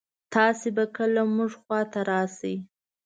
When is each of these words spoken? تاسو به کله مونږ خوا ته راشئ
تاسو 0.33 0.67
به 0.75 0.85
کله 0.95 1.21
مونږ 1.35 1.51
خوا 1.61 1.79
ته 1.91 1.99
راشئ 2.09 2.55